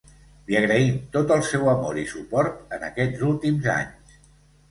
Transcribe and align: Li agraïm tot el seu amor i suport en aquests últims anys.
Li 0.51 0.55
agraïm 0.59 0.95
tot 1.17 1.33
el 1.35 1.43
seu 1.49 1.67
amor 1.73 1.99
i 2.03 2.07
suport 2.13 2.73
en 2.77 2.87
aquests 2.87 3.21
últims 3.27 3.67
anys. 3.75 4.17